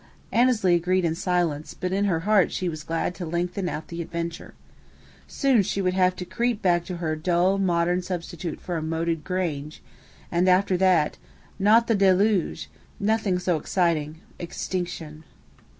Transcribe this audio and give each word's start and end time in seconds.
Annesley 0.31 0.73
agreed 0.73 1.05
in 1.05 1.13
silence; 1.13 1.75
but 1.79 1.91
in 1.93 2.05
her 2.05 2.21
heart 2.21 2.51
she 2.51 2.67
was 2.67 2.81
glad 2.81 3.13
to 3.13 3.23
lengthen 3.27 3.69
out 3.69 3.89
the 3.89 4.01
adventure. 4.01 4.55
Soon 5.27 5.61
she 5.61 5.79
would 5.79 5.93
have 5.93 6.15
to 6.15 6.25
creep 6.25 6.59
back 6.59 6.85
to 6.85 6.97
her 6.97 7.15
dull 7.15 7.59
modern 7.59 8.01
substitute 8.01 8.59
for 8.59 8.77
a 8.77 8.81
moated 8.81 9.23
grange, 9.23 9.79
and 10.31 10.49
after 10.49 10.75
that 10.75 11.19
not 11.59 11.85
"the 11.85 11.93
deluge"; 11.93 12.67
nothing 12.99 13.37
so 13.37 13.57
exciting: 13.57 14.21
extinction. 14.39 15.23